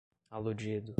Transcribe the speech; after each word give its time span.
aludido 0.31 0.83